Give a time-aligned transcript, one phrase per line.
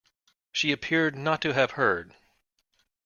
[0.51, 2.15] She appeared not to have heard.